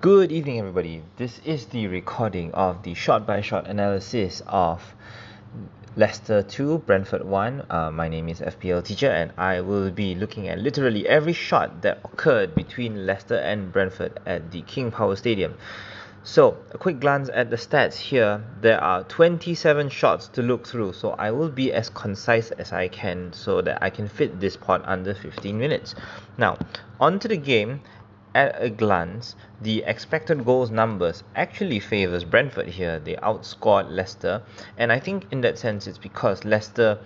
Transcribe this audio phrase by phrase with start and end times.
[0.00, 1.02] Good evening, everybody.
[1.18, 4.94] This is the recording of the shot by shot analysis of
[5.94, 7.66] Leicester 2, Brentford 1.
[7.68, 11.82] Uh, my name is FPL Teacher, and I will be looking at literally every shot
[11.82, 15.56] that occurred between Leicester and Brentford at the King Power Stadium.
[16.22, 18.42] So, a quick glance at the stats here.
[18.62, 22.88] There are 27 shots to look through, so I will be as concise as I
[22.88, 25.94] can so that I can fit this pod under 15 minutes.
[26.38, 26.56] Now,
[26.98, 27.80] on to the game
[28.34, 32.98] at a glance, the expected goals numbers actually favors Brentford here.
[32.98, 34.42] They outscored Leicester,
[34.76, 36.98] and I think in that sense it's because Leicester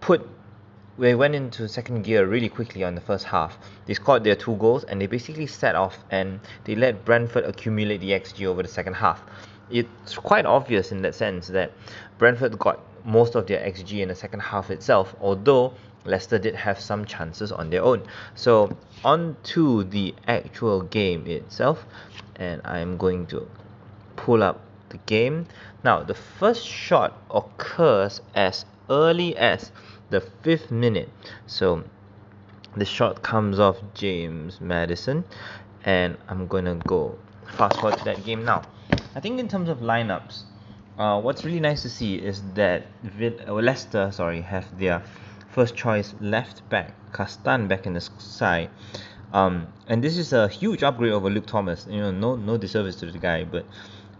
[0.00, 0.28] put
[0.98, 3.56] they went into second gear really quickly on the first half.
[3.86, 7.98] They scored their two goals and they basically set off and they let Brentford accumulate
[7.98, 9.22] the XG over the second half.
[9.70, 11.72] It's quite obvious in that sense that
[12.18, 15.72] Brentford got most of their XG in the second half itself, although
[16.04, 18.02] Leicester did have some chances on their own.
[18.34, 21.84] So on to the actual game itself,
[22.36, 23.48] and I'm going to
[24.16, 25.46] pull up the game.
[25.84, 29.72] Now the first shot occurs as early as
[30.10, 31.08] the fifth minute.
[31.46, 31.84] So
[32.76, 35.24] the shot comes off James Maddison,
[35.84, 37.18] and I'm gonna go
[37.56, 38.62] fast forward to that game now.
[39.14, 40.42] I think in terms of lineups,
[40.98, 45.02] uh, what's really nice to see is that uh, Leicester, sorry, have their
[45.52, 48.70] first choice left back Castagne back in the side.
[49.32, 51.86] Um, and this is a huge upgrade over Luke Thomas.
[51.88, 53.64] You know, no no disservice to the guy, but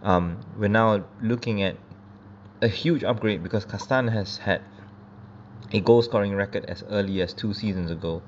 [0.03, 1.75] um, we're now looking at
[2.61, 4.61] a huge upgrade because Castagne has had
[5.73, 8.21] a goal scoring record as early as two seasons ago.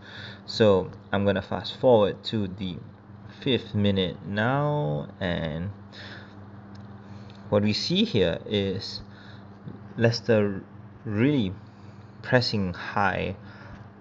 [0.46, 2.78] So I'm gonna fast forward to the
[3.42, 5.72] fifth minute now, and
[7.50, 9.02] what we see here is
[9.98, 10.64] Leicester
[11.06, 11.54] really
[12.24, 13.36] pressing high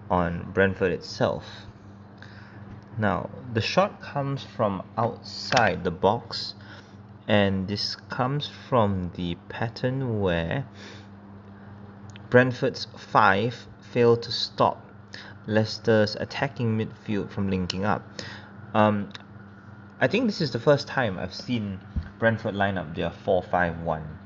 [0.09, 1.45] on Brentford itself.
[2.97, 6.55] Now, the shot comes from outside the box,
[7.27, 10.65] and this comes from the pattern where
[12.29, 14.83] Brentford's five failed to stop
[15.45, 18.07] Leicester's attacking midfield from linking up.
[18.73, 19.09] Um,
[19.99, 21.79] I think this is the first time I've seen
[22.19, 24.19] Brentford line up their 4 5 1.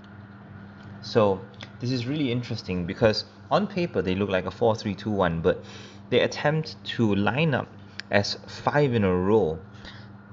[1.01, 1.41] So,
[1.79, 5.63] this is really interesting because on paper they look like a 4-3-2-1 but
[6.09, 7.67] they attempt to line up
[8.09, 9.59] as five in a row.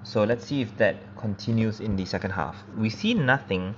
[0.04, 2.62] So let's see if that continues in the second half.
[2.76, 3.74] We see nothing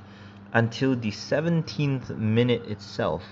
[0.52, 3.22] until the 17th minute itself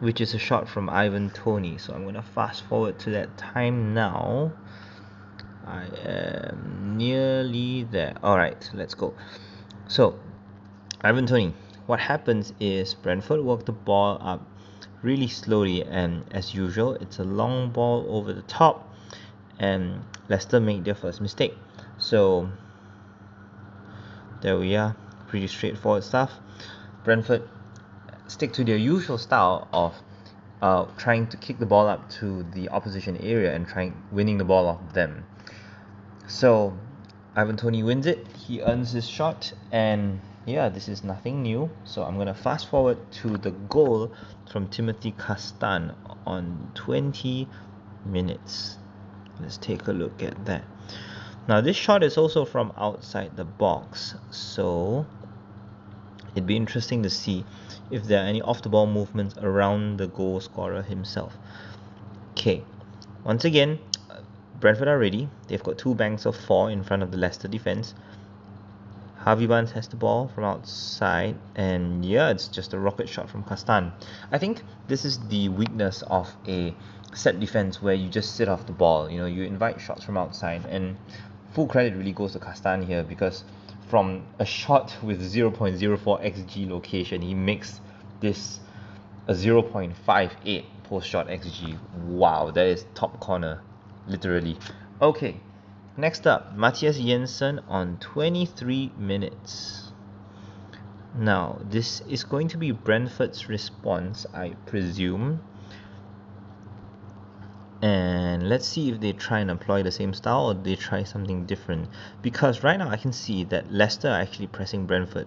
[0.00, 3.36] which is a shot from Ivan Toney so I'm going to fast forward to that
[3.38, 4.52] time now.
[5.66, 8.14] I am nearly there.
[8.22, 9.14] Alright let's go.
[9.88, 10.18] So
[11.00, 11.54] Ivan Toney
[11.86, 14.46] what happens is Brentford work the ball up
[15.02, 18.92] really slowly and as usual it's a long ball over the top
[19.58, 21.54] and Leicester make their first mistake.
[21.98, 22.48] So
[24.42, 24.96] there we are.
[25.28, 26.32] Pretty straightforward stuff.
[27.04, 27.48] Brentford
[28.26, 29.94] stick to their usual style of
[30.62, 34.44] uh, trying to kick the ball up to the opposition area and trying winning the
[34.44, 35.24] ball off them.
[36.26, 36.76] So
[37.34, 38.26] Ivan Toney wins it.
[38.36, 41.68] He earns his shot and yeah, this is nothing new.
[41.84, 44.12] So I'm going to fast forward to the goal
[44.50, 47.48] from Timothy Castagne on 20
[48.04, 48.78] minutes.
[49.40, 50.64] Let's take a look at that.
[51.48, 54.14] Now this shot is also from outside the box.
[54.30, 55.04] So
[56.32, 57.44] it'd be interesting to see
[57.90, 61.36] if there are any off the ball movements around the goal scorer himself.
[62.32, 62.62] Okay,
[63.24, 63.78] once again,
[64.60, 65.28] Brentford are ready.
[65.48, 67.94] They've got two banks of four in front of the Leicester defense.
[69.26, 73.42] Harvey Barnes has the ball from outside, and yeah, it's just a rocket shot from
[73.42, 73.90] Castagne.
[74.30, 76.72] I think this is the weakness of a
[77.12, 79.10] set defense where you just sit off the ball.
[79.10, 80.96] You know, you invite shots from outside, and
[81.54, 83.42] full credit really goes to Castagne here because
[83.88, 87.80] from a shot with 0.04 xg location, he makes
[88.20, 88.60] this
[89.26, 91.76] a 0.58 post shot xg.
[92.04, 93.60] Wow, that is top corner,
[94.06, 94.56] literally.
[95.02, 95.40] Okay,
[95.98, 99.92] Next up, Mathias Jensen on 23 minutes.
[101.16, 105.40] Now, this is going to be Brentford's response, I presume.
[107.80, 111.46] And let's see if they try and employ the same style or they try something
[111.46, 111.88] different.
[112.20, 115.26] Because right now I can see that Leicester are actually pressing Brentford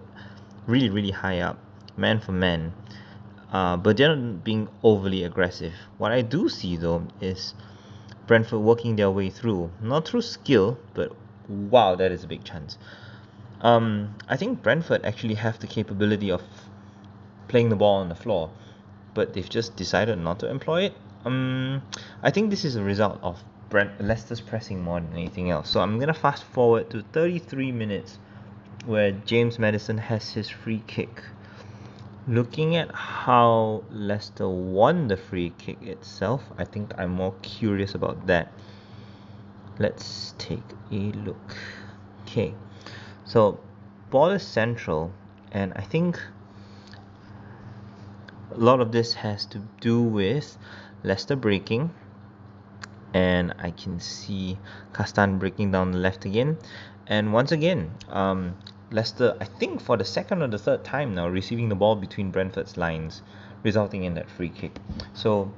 [0.68, 1.58] really, really high up,
[1.96, 2.72] man for man.
[3.50, 5.74] Uh, but they're not being overly aggressive.
[5.98, 7.54] What I do see though is
[8.30, 11.10] Brentford working their way through, not through skill, but
[11.48, 12.78] wow, that is a big chance.
[13.60, 16.40] Um, I think Brentford actually have the capability of
[17.48, 18.52] playing the ball on the floor,
[19.14, 20.94] but they've just decided not to employ it.
[21.24, 21.82] Um,
[22.22, 25.68] I think this is a result of Brent Leicester's pressing more than anything else.
[25.68, 28.20] So I'm gonna fast forward to 33 minutes,
[28.86, 31.24] where James Maddison has his free kick.
[32.30, 38.28] Looking at how Leicester won the free kick itself, I think I'm more curious about
[38.28, 38.52] that.
[39.80, 40.62] Let's take
[40.92, 41.56] a look.
[42.22, 42.54] Okay,
[43.24, 43.58] so
[44.10, 45.10] ball is central,
[45.50, 46.20] and I think
[48.52, 50.56] a lot of this has to do with
[51.02, 51.90] Leicester breaking
[53.12, 54.56] and I can see
[54.92, 56.58] Castagne breaking down the left again
[57.08, 58.54] and once again um,
[58.90, 62.30] Leicester I think for the second or the third time now receiving the ball between
[62.30, 63.22] Brentford's lines
[63.62, 64.76] resulting in that free kick
[65.14, 65.52] so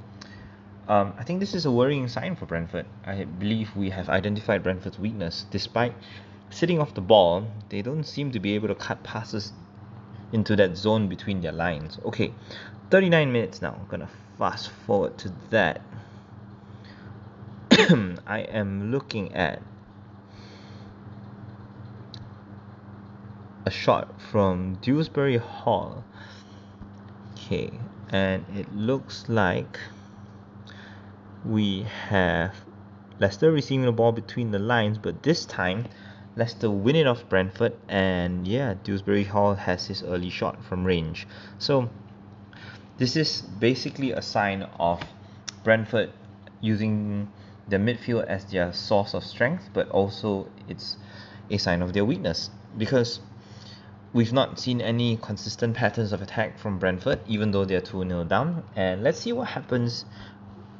[0.89, 4.63] um, I think this is a worrying sign for Brentford I believe we have identified
[4.63, 5.95] Brentford's weakness despite
[6.51, 9.53] sitting off the ball they don't seem to be able to cut passes
[10.33, 12.33] into that zone between their lines okay
[12.93, 13.75] 39 minutes now.
[13.81, 15.81] I'm gonna fast forward to that.
[18.27, 19.63] I am looking at
[23.65, 26.05] a shot from Dewsbury Hall.
[27.33, 27.71] Okay,
[28.11, 29.79] and it looks like
[31.45, 32.55] we have
[33.19, 35.87] Leicester receiving the ball between the lines, but this time
[36.37, 41.27] Leicester win it off Brentford, and yeah, Dewsbury Hall has his early shot from range.
[41.59, 41.91] So
[42.99, 45.03] this is basically a sign of
[45.63, 46.11] Brentford
[46.61, 47.29] using
[47.69, 50.97] the midfield as their source of strength, but also it's
[51.51, 53.21] a sign of their weakness because
[54.15, 58.25] we've not seen any consistent patterns of attack from Brentford, even though they're 2 0
[58.25, 58.63] down.
[58.77, 60.05] And let's see what happens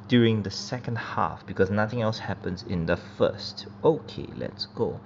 [0.07, 3.65] during the second half because nothing else happens in the first.
[3.83, 4.99] Okay, let's go.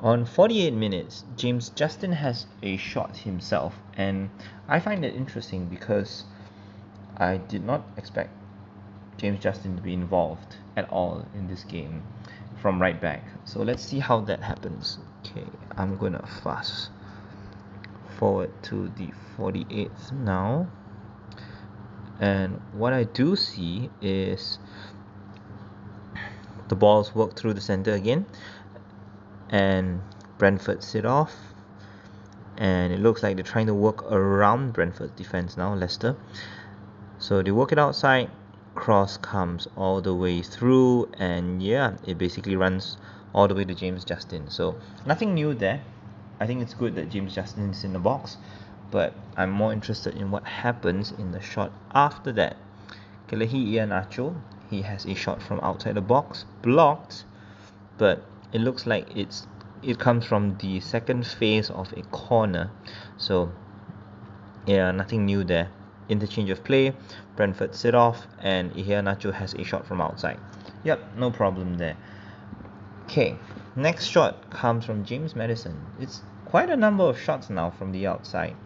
[0.00, 4.30] On 48 minutes, James Justin has a shot himself, and
[4.68, 6.24] I find it interesting because
[7.16, 8.30] I did not expect
[9.16, 12.02] James Justin to be involved at all in this game
[12.60, 13.22] from right back.
[13.44, 14.98] So let's see how that happens.
[15.24, 15.46] Okay,
[15.76, 16.90] I'm gonna fast
[18.14, 20.68] forward to the 48th now.
[22.20, 24.58] And what I do see is
[26.68, 28.26] the balls work through the center again
[29.50, 30.00] and
[30.38, 31.34] Brentford sit off.
[32.56, 36.16] And it looks like they're trying to work around Brentford's defense now Leicester.
[37.18, 38.30] So they work it outside
[38.74, 42.96] cross comes all the way through and yeah it basically runs
[43.32, 44.50] all the way to James Justin.
[44.50, 44.76] So
[45.06, 45.82] nothing new there
[46.40, 48.36] I think it's good that James Justin is in the box
[48.90, 52.56] but I'm more interested in what happens in the shot after that
[53.28, 54.34] Kelechi Iheanacho
[54.70, 57.24] he has a shot from outside the box blocked
[57.98, 59.46] but it looks like it's
[59.82, 62.70] it comes from the second phase of a corner
[63.16, 63.52] so
[64.66, 65.70] yeah nothing new there
[66.08, 66.94] interchange of play,
[67.36, 70.38] Brentford sit off, and Iheanacho has a shot from outside.
[70.84, 71.96] Yep, no problem there.
[73.04, 73.36] Okay,
[73.76, 75.76] next shot comes from James Maddison.
[76.00, 78.56] It's quite a number of shots now from the outside.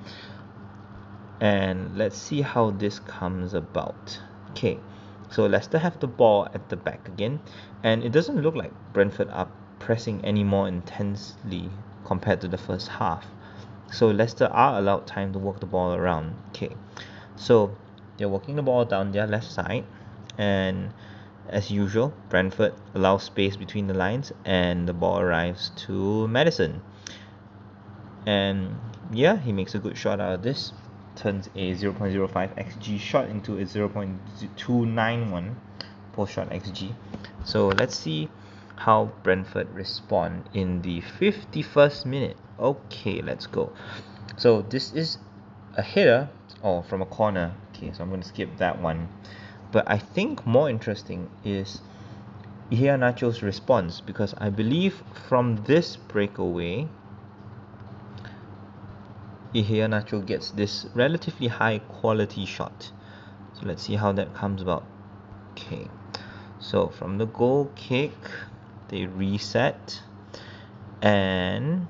[1.41, 4.21] And let's see how this comes about.
[4.51, 4.79] Okay,
[5.31, 7.41] so Leicester have the ball at the back again,
[7.83, 11.71] and it doesn't look like Brentford are pressing any more intensely
[12.05, 13.27] compared to the first half.
[13.93, 16.35] So Leicester are allowed time to work the ball around.
[16.49, 16.75] Okay,
[17.37, 17.77] so
[18.17, 19.85] they're walking the ball down their left side,
[20.37, 20.93] and
[21.49, 26.83] as usual, Brentford allows space between the lines, and the ball arrives to Maddison.
[28.27, 28.77] And
[29.13, 30.73] yeah, he makes a good shot out of this.
[31.17, 35.55] Turns a 0.05 xg shot into a 0.291
[36.13, 36.95] post shot xg.
[37.45, 38.29] So let's see
[38.77, 42.37] how Brentford respond in the 51st minute.
[42.61, 43.73] Okay, let's go.
[44.37, 45.19] So this is
[45.77, 46.29] a header
[46.63, 49.09] oh from a corner okay so I'm going to skip that one
[49.71, 51.81] but I think more interesting is
[52.71, 56.89] Iheanacho's response because I believe from this breakaway
[59.55, 62.93] Iheanacho gets this relatively high quality shot.
[63.55, 64.85] So let's see how that comes about.
[65.53, 65.89] Okay.
[66.61, 68.13] So from the goal kick
[68.89, 70.03] they reset.
[71.01, 71.87] And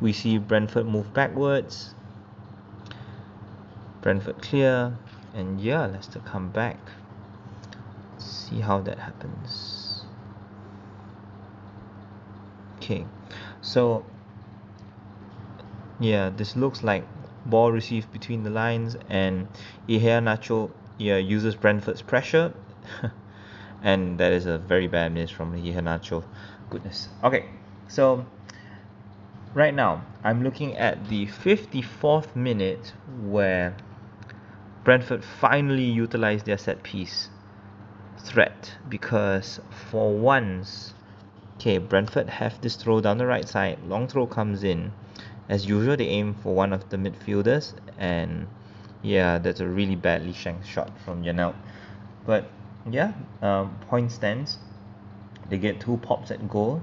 [0.00, 1.94] we see Brentford move backwards.
[4.02, 4.96] Brentford clear
[5.36, 6.78] and yeah Leicester come back.
[8.18, 10.04] See how that happens.
[12.78, 13.04] Okay
[13.60, 14.04] so
[16.00, 17.04] yeah this looks like
[17.44, 19.48] ball received between the lines and
[19.88, 22.52] Iheanacho yeah uses Brentford's pressure.
[23.82, 26.24] And that is a very bad miss from Iheanacho
[26.70, 27.08] goodness.
[27.22, 27.44] Okay
[27.88, 28.26] so
[29.54, 33.76] right now I'm looking at the 54th minute where
[34.86, 37.28] Brentford finally utilised their set piece
[38.20, 39.58] threat because
[39.90, 40.94] for once
[41.56, 43.80] okay Brentford have this throw down the right side.
[43.88, 44.92] Long throw comes in.
[45.48, 48.46] As usual they aim for one of the midfielders and
[49.02, 51.56] yeah that's a really badly shanked shot from Janelt
[52.24, 52.48] but
[52.88, 53.12] yeah
[53.42, 54.58] um, point stands.
[55.50, 56.80] They get two pops at goal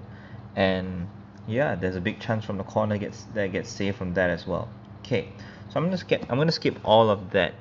[0.57, 1.07] and
[1.47, 4.45] yeah there's a big chance from the corner gets that gets saved from that as
[4.45, 4.67] well.
[5.05, 5.29] Okay
[5.69, 7.53] so I'm gonna skip I'm gonna skip all of that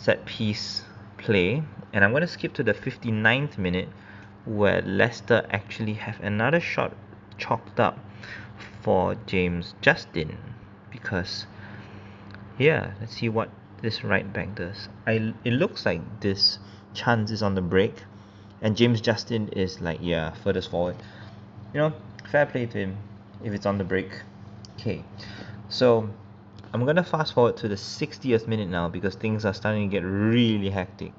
[0.00, 0.82] set piece
[1.18, 3.88] play and I'm gonna skip to the 59th minute
[4.46, 6.96] where Leicester actually have another shot
[7.36, 7.98] chalked up
[8.82, 10.38] for James Justin
[10.90, 11.46] because
[12.58, 13.50] yeah let's see what
[13.82, 14.88] this right back does.
[15.06, 16.58] I it looks like this
[16.94, 17.94] chance is on the break
[18.62, 20.96] and James Justin is like yeah furthest forward.
[21.74, 21.92] You know
[22.30, 22.96] fair play to him
[23.44, 24.10] if it's on the break.
[24.78, 25.04] Okay
[25.68, 26.08] so
[26.72, 30.04] I'm gonna fast forward to the 60th minute now because things are starting to get
[30.04, 31.12] really hectic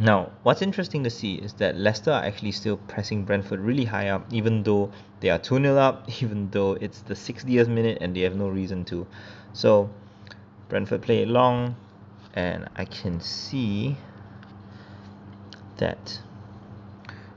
[0.00, 4.08] now, what's interesting to see is that Leicester are actually still pressing Brentford really high
[4.08, 8.16] up, even though they are 2 0 up, even though it's the 60th minute and
[8.16, 9.06] they have no reason to.
[9.52, 9.90] So,
[10.68, 11.76] Brentford play it long,
[12.34, 13.96] and I can see
[15.76, 16.20] that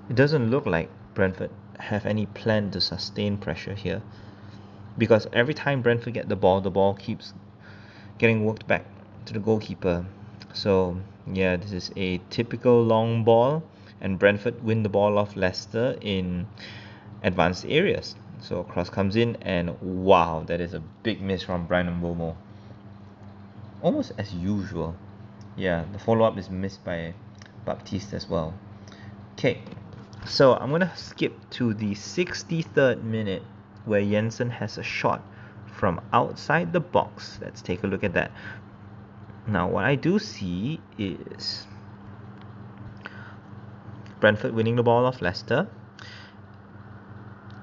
[0.09, 4.01] it doesn't look like Brentford have any plan to sustain pressure here
[4.97, 7.33] because every time Brentford get the ball, the ball keeps
[8.17, 8.85] getting worked back
[9.25, 10.05] to the goalkeeper.
[10.53, 10.97] So
[11.31, 13.63] yeah, this is a typical long ball,
[14.01, 16.47] and Brentford win the ball off Leicester in
[17.23, 18.15] advanced areas.
[18.39, 22.35] So cross comes in, and wow, that is a big miss from Bryan Mbeumo.
[23.81, 24.95] Almost as usual.
[25.55, 27.13] Yeah, the follow up is missed by
[27.65, 28.53] Baptiste as well.
[29.33, 29.61] Okay,
[30.25, 33.43] so I'm gonna skip to the 63rd minute
[33.87, 35.23] where Jensen has a shot
[35.77, 37.39] from outside the box.
[37.41, 38.31] Let's take a look at that.
[39.47, 41.65] Now, what I do see is
[44.19, 45.67] Brentford winning the ball off Leicester,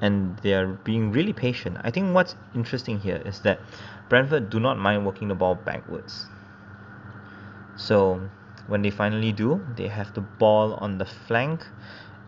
[0.00, 1.78] and they are being really patient.
[1.82, 3.60] I think what's interesting here is that
[4.08, 6.26] Brentford do not mind working the ball backwards.
[7.76, 8.20] So
[8.66, 11.66] when they finally do, they have the ball on the flank,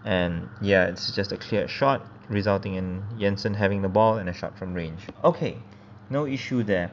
[0.05, 4.33] and yeah, it's just a clear shot, resulting in Jensen having the ball and a
[4.33, 5.01] shot from range.
[5.25, 5.59] Okay,
[6.11, 6.91] no issue there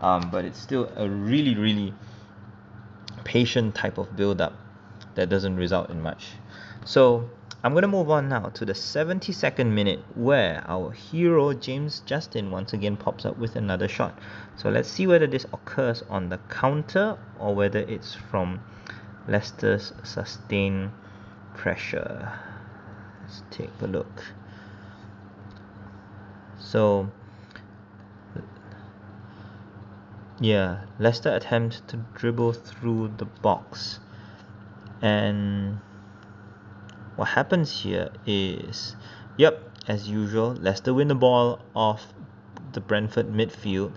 [0.00, 1.94] um, but it's still a really really
[3.24, 4.54] patient type of build up
[5.14, 6.28] that doesn't result in much
[6.84, 7.28] so
[7.64, 12.50] I'm going to move on now to the 72nd minute where our hero James Justin
[12.50, 14.16] once again pops up with another shot.
[14.54, 18.60] So let's see whether this occurs on the counter or whether it's from
[19.26, 20.92] Leicester's sustained
[21.56, 22.38] pressure.
[23.22, 24.22] Let's take a look.
[26.70, 27.08] So
[30.40, 34.00] yeah Leicester attempt to dribble through the box.
[35.00, 35.78] And
[37.14, 38.96] what happens here is
[39.36, 42.12] yep as usual Leicester win the ball off
[42.72, 43.92] the Brentford midfield.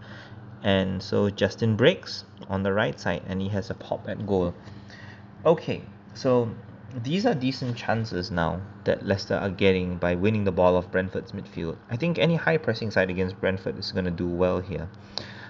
[0.62, 4.54] And so Justin breaks on the right side and he has a pop at goal.
[5.46, 5.84] Okay
[6.14, 6.50] so
[6.96, 11.32] these are decent chances now that Leicester are getting by winning the ball off Brentford's
[11.32, 11.78] midfield.
[11.90, 14.90] I think any high pressing side against Brentford is going to do well here.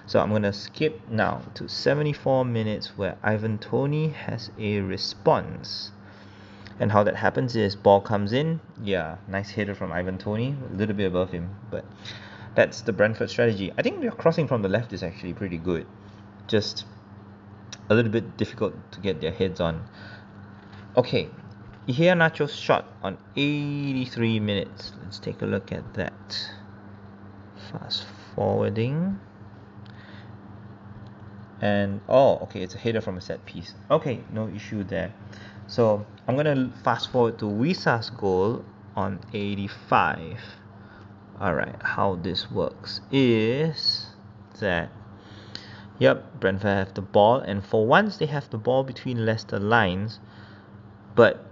[0.06, 5.92] So I'm going to skip now to 74 minutes where Ivan Toney has a response.
[6.78, 8.60] And how that happens is ball comes in.
[8.82, 11.84] Yeah, nice header from Ivan Toney, a little bit above him, but
[12.54, 13.72] that's the Brentford strategy.
[13.78, 15.86] I think their crossing from the left is actually pretty good.
[16.48, 16.84] Just
[17.88, 19.88] a little bit difficult to get their heads on.
[20.96, 21.28] Okay,
[21.88, 24.92] Iheanacho's shot on 83 minutes.
[25.02, 26.50] Let's take a look at that.
[27.70, 29.20] Fast forwarding
[31.60, 35.12] and oh okay it's a header from a set piece okay no issue there
[35.66, 38.64] so I'm gonna fast forward to Wissa's goal
[38.96, 40.40] on 85
[41.40, 44.06] alright how this works is
[44.58, 44.90] that
[45.98, 50.18] yep Brentford have the ball and for once they have the ball between Leicester lines
[51.14, 51.44] but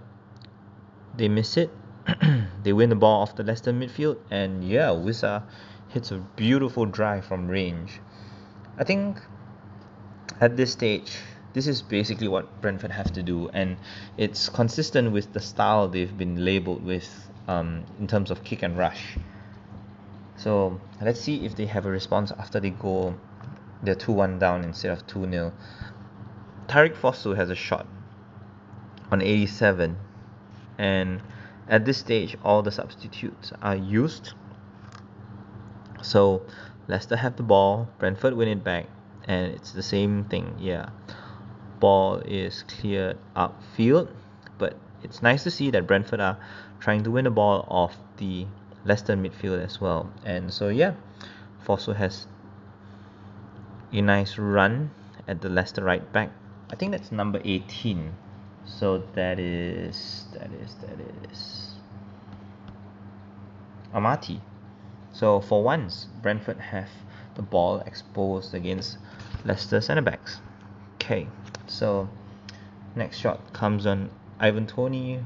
[1.15, 1.69] they miss it
[2.63, 5.43] they win the ball off the Leicester midfield and yeah Wissa
[5.89, 7.99] hits a beautiful drive from range
[8.77, 9.17] I think
[10.39, 11.17] at this stage,
[11.51, 13.75] this is basically what Brentford have to do, and
[14.17, 18.77] it's consistent with the style they've been labelled with um, in terms of kick and
[18.77, 19.17] rush.
[20.37, 23.15] So let's see if they have a response after they go
[23.83, 25.53] they're 2 1 down instead of 2 0.
[26.67, 27.85] Tarique Fosu has a shot
[29.11, 29.97] on 87,
[30.77, 31.21] and
[31.67, 34.33] at this stage, all the substitutes are used.
[36.01, 36.41] So
[36.87, 38.87] Leicester have the ball, Brentford win it back,
[39.29, 40.89] and it's the same thing yeah.
[41.79, 44.09] Ball is cleared upfield
[44.57, 46.37] but it's nice to see that Brentford are
[46.79, 48.45] trying to win the ball off the
[48.85, 50.11] Leicester midfield as well.
[50.25, 50.93] And so yeah
[51.65, 52.27] Fosu has
[53.91, 54.91] a nice run
[55.27, 56.31] at the Leicester right back.
[56.71, 58.13] I think that's number 18
[58.77, 60.99] so that is that is that
[61.31, 61.73] is
[63.93, 64.41] Amartey.
[65.11, 66.89] So for once Brentford have
[67.35, 68.97] the ball exposed against
[69.45, 70.41] Leicester centre backs
[70.95, 71.27] okay
[71.67, 72.09] so
[72.95, 74.09] next shot comes on
[74.39, 75.23] Ivan Toney,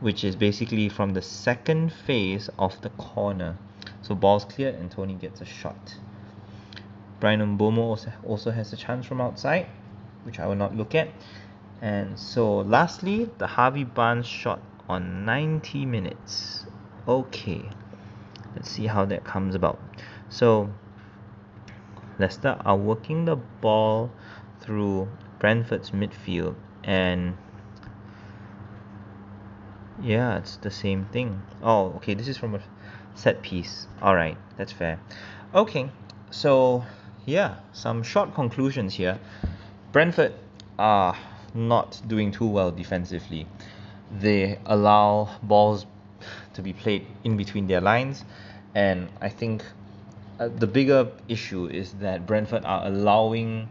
[0.00, 3.56] which is basically from the second phase of the corner.
[4.02, 5.96] So ball's cleared and Toney gets a shot.
[7.20, 9.66] Bryan Mbeumo also has a chance from outside
[10.24, 11.08] which I will not look at
[11.80, 16.66] and so lastly the Harvey Barnes shot on 90 minutes.
[17.06, 17.68] Okay
[18.54, 19.78] let's see how that comes about.
[20.28, 20.70] So
[22.18, 24.10] Leicester are working the ball
[24.60, 25.08] through
[25.38, 27.36] Brentford's midfield and
[30.02, 31.42] yeah it's the same thing.
[31.62, 32.60] Oh okay this is from a
[33.14, 33.86] set piece.
[34.02, 34.98] Alright that's fair.
[35.54, 35.90] Okay
[36.30, 36.84] so
[37.24, 39.18] yeah some short conclusions here.
[39.92, 40.34] Brentford
[40.78, 41.16] are
[41.54, 43.46] not doing too well defensively
[44.20, 45.86] they allow balls
[46.54, 48.24] to be played in between their lines
[48.74, 49.64] and I think
[50.38, 53.68] uh, the bigger issue is that Brentford are allowing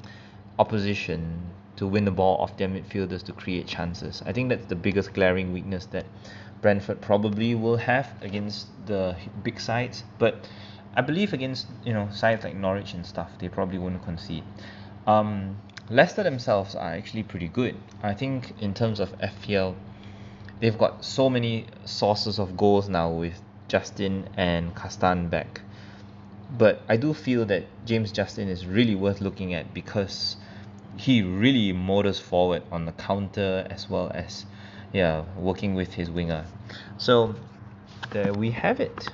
[0.60, 1.42] opposition
[1.78, 4.24] to win the ball off their midfielders to create chances.
[4.26, 6.06] I think that's the biggest glaring weakness that
[6.62, 10.04] Brentford probably will have against the big sides.
[10.18, 10.50] But
[10.96, 14.44] I believe against you know sides like Norwich and stuff, they probably won't concede.
[15.06, 15.58] Um,
[15.90, 17.76] Leicester themselves are actually pretty good.
[18.04, 19.76] I think in terms of FPL,
[20.60, 25.62] they've got so many sources of goals now with Justin and Castagne back.
[26.58, 30.38] But I do feel that James Justin is really worth looking at because
[30.98, 34.46] he really motors forward on the counter as well as
[34.94, 36.46] yeah working with his winger
[36.98, 37.36] so
[38.12, 39.10] there we have it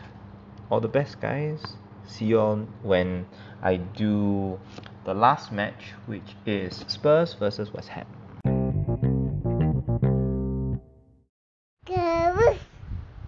[0.69, 1.61] all the best guys
[2.07, 3.25] see you all when
[3.61, 4.59] I do
[5.05, 8.05] the last match which is Spurs versus West Ham